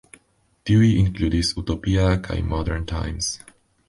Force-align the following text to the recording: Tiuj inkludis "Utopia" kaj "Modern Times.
Tiuj 0.69 0.87
inkludis 1.01 1.51
"Utopia" 1.63 2.05
kaj 2.29 2.39
"Modern 2.55 2.89
Times. 2.93 3.29